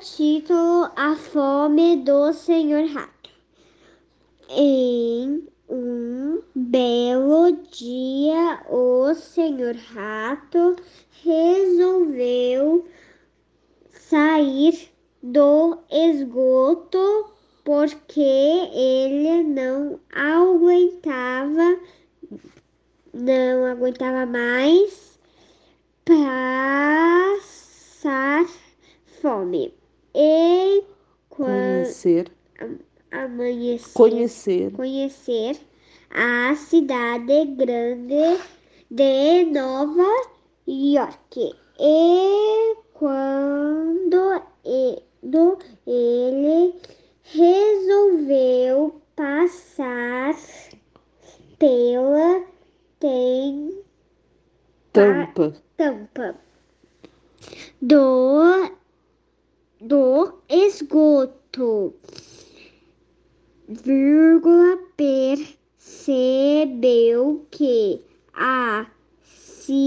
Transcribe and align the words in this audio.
título 0.00 0.90
A 0.96 1.14
Fome 1.14 1.98
do 1.98 2.32
Senhor 2.32 2.86
Rato. 2.86 3.28
Em 4.48 5.46
um 5.68 6.40
belo 6.54 7.52
dia, 7.70 8.62
o 8.70 9.12
Senhor 9.14 9.76
Rato 9.76 10.76
resolveu 11.22 12.88
sair 13.90 14.90
do 15.22 15.76
esgoto 15.90 17.34
porque 17.62 18.20
ele 18.22 19.42
não 19.42 20.00
aguentava, 20.14 21.78
não 23.12 23.66
aguentava 23.66 24.24
mais 24.24 25.20
passar 26.06 27.40
fome. 29.20 29.78
Conhecer. 31.90 32.30
amanhecer, 33.10 33.92
Conhecer. 33.94 34.70
conhecer 34.72 35.56
a 36.10 36.54
cidade 36.54 37.44
grande 37.56 38.38
de 38.90 39.44
Nova 39.46 40.08
York. 40.68 41.54
E 41.78 42.76
quando 42.94 44.42
do- 45.22 45.58
ele 45.86 46.74
resolveu 47.22 49.00
passar 49.16 50.34
pela 51.58 52.44
tem 53.00 53.82
Tampa. 54.92 55.54
tampa 55.76 56.36
do, 57.80 58.70
do 59.80 60.34
esgoto, 60.48 61.39
vírgula, 63.68 64.78
percebeu 64.96 65.56
que 67.50 68.00
a 68.32 68.86
cidade 69.24 69.84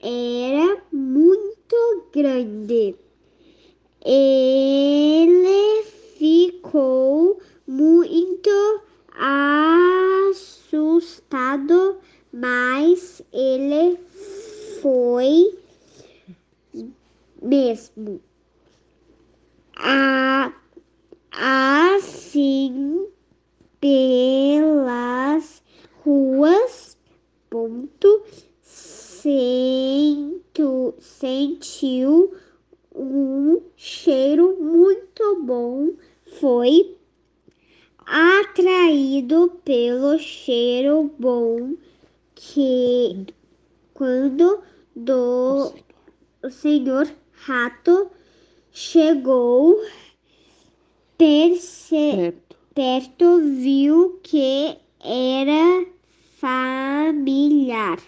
era 0.00 0.82
muito 0.92 2.04
grande. 2.12 2.94
Ele 4.04 5.82
ficou 6.16 7.40
muito 7.66 8.80
assustado, 10.30 11.98
mas 12.32 13.20
ele 13.32 13.98
foi 14.80 15.58
mesmo. 17.42 18.20
A- 19.82 20.52
assim, 21.32 23.06
pelas 23.80 25.62
ruas, 26.04 26.98
ponto, 27.48 28.22
sento, 28.60 29.34
sentiu 30.98 32.34
um 32.94 33.60
cheiro 33.74 34.56
muito 34.60 35.42
bom. 35.42 35.94
Foi 36.38 36.94
atraído 38.06 39.60
pelo 39.64 40.18
cheiro 40.18 41.10
bom 41.18 41.74
que 42.34 43.26
quando 43.94 44.62
do 44.94 45.72
o 46.42 46.50
senhor 46.50 47.06
rato 47.32 48.10
chegou 48.72 49.80
Perto. 51.18 52.54
perto 52.74 53.40
viu 53.60 54.18
que 54.22 54.76
era 55.04 55.86
familiar. 56.38 57.98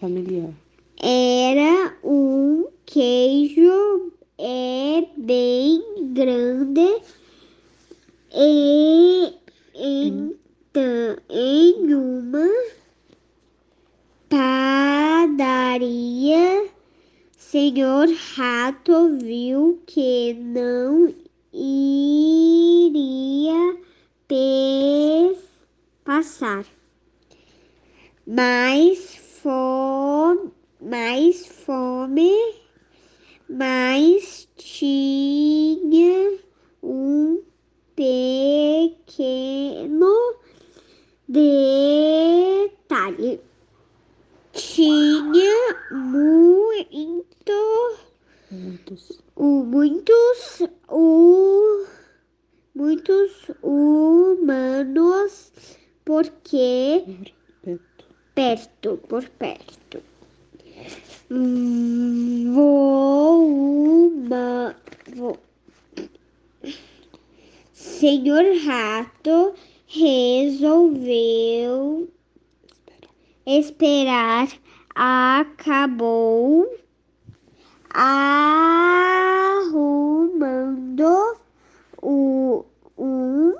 Familiar. 0.00 0.54
Era 1.02 1.96
um 2.02 2.66
queijo 2.86 4.12
é 4.38 5.06
bem 5.18 5.82
grande 6.14 7.02
e 8.32 9.34
então 9.74 11.16
em 11.28 11.94
uma 11.94 12.48
padaria 14.30 15.90
senhor 17.50 18.06
rato 18.36 19.16
viu 19.18 19.82
que 19.84 20.34
não 20.34 21.12
iria 21.52 22.22
passar 26.04 26.64
mais 28.24 29.16
fome 29.42 30.52
mais 30.80 31.44
fome 31.46 32.32
mas 33.48 34.48
tinha 34.56 36.38
um 36.80 37.42
pequeno 37.96 39.00
detalhe. 41.28 41.50
Tinha 44.52 45.76
muito, 45.90 46.59
Muitos. 48.50 49.22
o- 49.36 49.64
muitos, 49.64 50.62
o, 50.88 51.84
muitos 52.74 53.50
humanos, 53.62 55.52
porque 56.04 57.04
Perto. 57.62 58.04
perto, 58.34 58.96
por 59.08 59.28
perto. 59.28 60.02
Vou 62.52 63.46
uma. 64.08 64.74
Vou. 65.14 65.38
Senhor 67.72 68.44
Rato 68.66 69.54
resolveu 69.86 71.28
esperar. 73.46 74.48
Acabou 74.94 76.66
arrumando 77.92 79.70
o, 82.02 82.64
um 82.98 83.54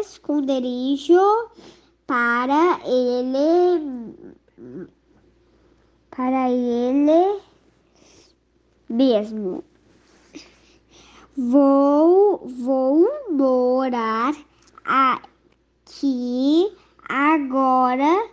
esconderijo 0.00 1.50
para 2.06 2.80
ele 2.84 4.14
para 6.10 6.50
ele 6.50 7.40
mesmo. 8.88 9.64
Vou, 11.36 12.46
vou 12.46 13.08
morar 13.30 14.34
aqui 14.84 16.70
agora 17.08 18.28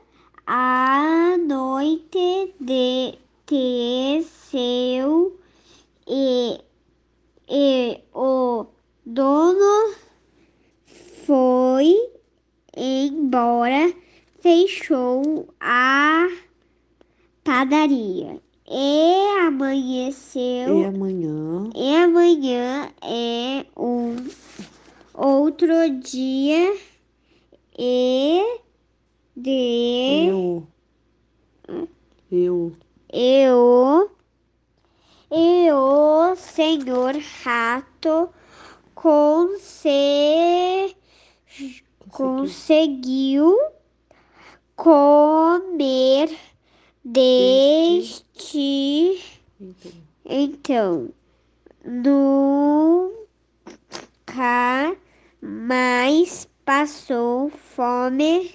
a 0.46 1.38
noite 1.38 2.54
de 2.60 3.18
teceu 3.48 5.40
e, 6.06 6.60
e 7.50 8.00
o 8.14 8.66
dono 9.06 9.96
foi 11.26 11.96
embora, 12.76 13.94
fechou 14.42 15.48
a 15.62 16.28
padaria. 17.44 18.42
E 18.70 19.16
amanheceu. 19.48 20.82
E 20.82 20.86
amanhã. 20.86 21.70
E 21.74 21.96
amanhã 21.96 22.92
é 23.02 23.66
um 23.78 24.18
outro 25.14 25.90
dia 26.02 26.78
e 27.80 28.60
de 29.38 30.28
Eu. 30.28 30.68
Eu. 32.30 32.87
Eu 33.20 34.12
e 35.32 35.72
o 35.72 36.36
senhor 36.36 37.16
rato 37.44 38.30
conse, 38.94 39.90
conseguiu 42.12 43.58
comer 44.76 46.30
deste. 47.04 48.00
Então, 50.24 51.10
nunca 51.84 53.16
mais 55.42 56.48
passou 56.64 57.50
fome. 57.50 58.54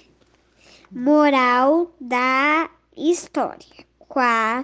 Moral 0.89 1.91
da 1.99 2.69
história. 2.95 3.91
Qua- 4.13 4.63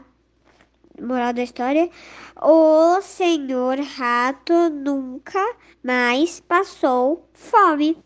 moral 1.02 1.34
da 1.34 1.42
história, 1.42 1.90
o 2.40 3.02
senhor 3.02 3.80
rato 3.80 4.70
nunca 4.70 5.40
mais 5.84 6.40
passou 6.40 7.28
fome. 7.34 7.98